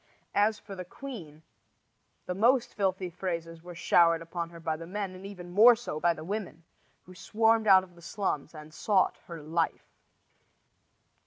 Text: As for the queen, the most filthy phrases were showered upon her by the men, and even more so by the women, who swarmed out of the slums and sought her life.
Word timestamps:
As 0.33 0.57
for 0.57 0.73
the 0.75 0.83
queen, 0.83 1.43
the 2.25 2.33
most 2.33 2.73
filthy 2.73 3.07
phrases 3.11 3.61
were 3.61 3.75
showered 3.75 4.23
upon 4.23 4.49
her 4.49 4.59
by 4.59 4.75
the 4.75 4.87
men, 4.87 5.13
and 5.13 5.27
even 5.27 5.51
more 5.51 5.75
so 5.75 5.99
by 5.99 6.15
the 6.15 6.23
women, 6.23 6.63
who 7.03 7.13
swarmed 7.13 7.67
out 7.67 7.83
of 7.83 7.93
the 7.93 8.01
slums 8.01 8.55
and 8.55 8.73
sought 8.73 9.19
her 9.27 9.43
life. 9.43 9.85